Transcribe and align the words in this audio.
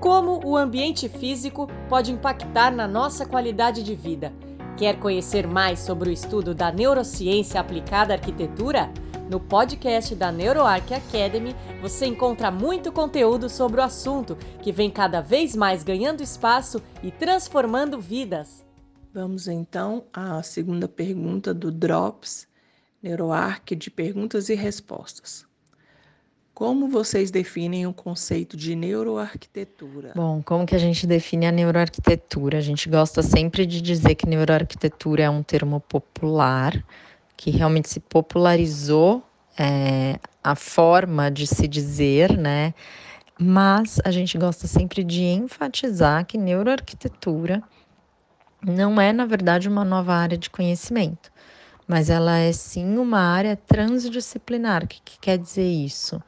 Como 0.00 0.40
o 0.46 0.56
ambiente 0.56 1.10
físico 1.10 1.68
pode 1.86 2.10
impactar 2.10 2.74
na 2.74 2.88
nossa 2.88 3.26
qualidade 3.26 3.82
de 3.82 3.94
vida? 3.94 4.32
Quer 4.74 4.98
conhecer 4.98 5.46
mais 5.46 5.80
sobre 5.80 6.08
o 6.08 6.12
estudo 6.12 6.54
da 6.54 6.72
neurociência 6.72 7.60
aplicada 7.60 8.14
à 8.14 8.16
arquitetura? 8.16 8.90
No 9.28 9.38
podcast 9.38 10.14
da 10.14 10.32
NeuroArc 10.32 10.94
Academy, 10.94 11.54
você 11.82 12.06
encontra 12.06 12.50
muito 12.50 12.90
conteúdo 12.90 13.50
sobre 13.50 13.78
o 13.78 13.84
assunto, 13.84 14.38
que 14.62 14.72
vem 14.72 14.90
cada 14.90 15.20
vez 15.20 15.54
mais 15.54 15.82
ganhando 15.82 16.22
espaço 16.22 16.82
e 17.02 17.10
transformando 17.10 18.00
vidas. 18.00 18.64
Vamos 19.12 19.48
então 19.48 20.06
à 20.14 20.42
segunda 20.42 20.88
pergunta 20.88 21.52
do 21.52 21.70
Drops 21.70 22.48
NeuroArc 23.02 23.76
de 23.76 23.90
perguntas 23.90 24.48
e 24.48 24.54
respostas. 24.54 25.49
Como 26.60 26.88
vocês 26.88 27.30
definem 27.30 27.86
o 27.86 27.92
conceito 27.94 28.54
de 28.54 28.76
neuroarquitetura? 28.76 30.12
Bom, 30.14 30.42
como 30.42 30.66
que 30.66 30.74
a 30.74 30.78
gente 30.78 31.06
define 31.06 31.46
a 31.46 31.50
neuroarquitetura? 31.50 32.58
A 32.58 32.60
gente 32.60 32.86
gosta 32.86 33.22
sempre 33.22 33.64
de 33.64 33.80
dizer 33.80 34.14
que 34.14 34.26
neuroarquitetura 34.26 35.22
é 35.22 35.30
um 35.30 35.42
termo 35.42 35.80
popular, 35.80 36.74
que 37.34 37.50
realmente 37.50 37.88
se 37.88 37.98
popularizou 37.98 39.22
é, 39.58 40.20
a 40.44 40.54
forma 40.54 41.30
de 41.30 41.46
se 41.46 41.66
dizer, 41.66 42.36
né? 42.36 42.74
Mas 43.38 43.98
a 44.04 44.10
gente 44.10 44.36
gosta 44.36 44.66
sempre 44.66 45.02
de 45.02 45.22
enfatizar 45.22 46.26
que 46.26 46.36
neuroarquitetura 46.36 47.62
não 48.62 49.00
é, 49.00 49.14
na 49.14 49.24
verdade, 49.24 49.66
uma 49.66 49.82
nova 49.82 50.12
área 50.12 50.36
de 50.36 50.50
conhecimento, 50.50 51.32
mas 51.90 52.08
ela 52.08 52.38
é 52.38 52.52
sim 52.52 52.96
uma 52.96 53.20
área 53.20 53.56
transdisciplinar. 53.56 54.84
O 54.84 54.86
que, 54.86 55.00
que 55.04 55.18
quer 55.18 55.36
dizer 55.36 55.68
isso? 55.68 56.22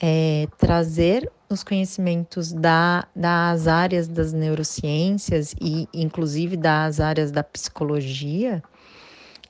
é, 0.00 0.48
trazer 0.56 1.30
os 1.48 1.62
conhecimentos 1.62 2.52
da, 2.52 3.06
das 3.14 3.66
áreas 3.66 4.08
das 4.08 4.32
neurociências 4.32 5.54
e, 5.60 5.86
inclusive, 5.92 6.56
das 6.56 7.00
áreas 7.00 7.30
da 7.30 7.44
psicologia 7.44 8.62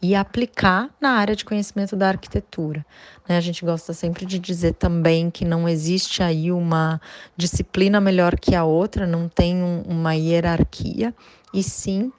e 0.02 0.14
aplicar 0.14 0.88
na 0.98 1.10
área 1.10 1.36
de 1.36 1.44
conhecimento 1.44 1.94
da 1.94 2.08
arquitetura. 2.08 2.84
Né? 3.28 3.36
A 3.36 3.40
gente 3.40 3.64
gosta 3.64 3.92
sempre 3.92 4.24
de 4.24 4.38
dizer 4.38 4.74
também 4.74 5.30
que 5.30 5.44
não 5.44 5.68
existe 5.68 6.22
aí 6.22 6.50
uma 6.50 7.00
disciplina 7.36 8.00
melhor 8.00 8.38
que 8.38 8.54
a 8.54 8.64
outra, 8.64 9.06
não 9.06 9.28
tem 9.28 9.62
um, 9.62 9.82
uma 9.82 10.14
hierarquia, 10.14 11.14
e 11.52 11.62
sim, 11.62 12.10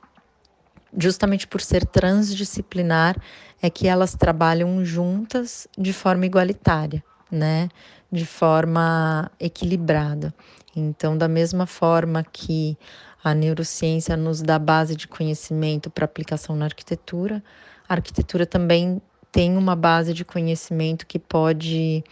justamente 0.97 1.47
por 1.47 1.61
ser 1.61 1.85
transdisciplinar, 1.85 3.15
é 3.61 3.69
que 3.69 3.87
elas 3.87 4.15
trabalham 4.15 4.83
juntas 4.83 5.67
de 5.77 5.93
forma 5.93 6.25
igualitária, 6.25 7.03
né? 7.31 7.69
de 8.11 8.25
forma 8.25 9.31
equilibrada. 9.39 10.33
Então, 10.75 11.17
da 11.17 11.27
mesma 11.27 11.65
forma 11.65 12.23
que 12.23 12.77
a 13.23 13.33
neurociência 13.33 14.17
nos 14.17 14.41
dá 14.41 14.59
base 14.59 14.95
de 14.95 15.07
conhecimento 15.07 15.89
para 15.89 16.05
aplicação 16.05 16.55
na 16.55 16.65
arquitetura, 16.65 17.41
a 17.87 17.93
arquitetura 17.93 18.45
também 18.45 19.01
tem 19.31 19.55
uma 19.55 19.75
base 19.75 20.13
de 20.13 20.25
conhecimento 20.25 21.07
que 21.07 21.17
pode 21.17 22.03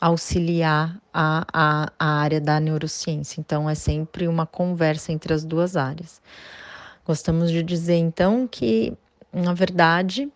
auxiliar 0.00 1.00
a, 1.12 1.46
a, 1.52 1.92
a 1.98 2.06
área 2.20 2.40
da 2.40 2.58
neurociência. 2.58 3.40
Então, 3.40 3.70
é 3.70 3.76
sempre 3.76 4.26
uma 4.26 4.46
conversa 4.46 5.12
entre 5.12 5.32
as 5.32 5.44
duas 5.44 5.76
áreas. 5.76 6.20
Gostamos 7.04 7.50
de 7.50 7.62
dizer, 7.62 7.96
então, 7.96 8.48
que, 8.48 8.96
na 9.32 9.52
verdade, 9.52 10.30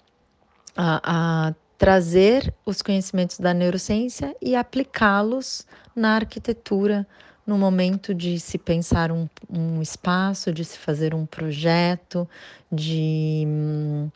a, 0.77 1.49
a 1.49 1.55
trazer 1.77 2.53
os 2.67 2.83
conhecimentos 2.83 3.39
da 3.39 3.55
neurociência 3.55 4.37
e 4.41 4.55
aplicá-los 4.55 5.67
na 5.95 6.17
arquitetura 6.17 7.07
no 7.47 7.57
momento 7.57 8.15
de 8.15 8.39
se 8.39 8.59
pensar 8.59 9.11
um, 9.11 9.27
um, 9.49 9.81
espaço, 9.81 10.53
de 10.53 10.65
se 10.65 10.77
fazer 10.77 11.15
um 11.15 11.25
projeto, 11.25 12.29
de 12.71 13.45
hum, 13.47 14.11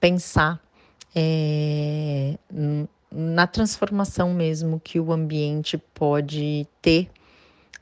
pensar 0.00 0.60
é, 1.14 2.36
na 3.10 3.46
transformação 3.46 4.34
mesmo 4.34 4.80
que 4.80 5.00
o 5.00 5.12
ambiente 5.12 5.78
pode 5.94 6.66
ter 6.82 7.08